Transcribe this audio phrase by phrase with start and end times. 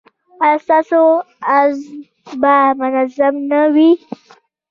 [0.43, 1.79] ایا ستاسو نبض
[2.41, 3.91] به منظم نه وي؟